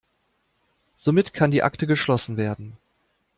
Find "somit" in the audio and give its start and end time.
0.95-1.31